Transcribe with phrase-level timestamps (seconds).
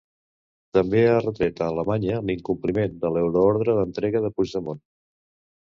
[0.77, 4.83] També ha retret a Alemanya l'incompliment de l'euroordre d'entrega de Puigdemont.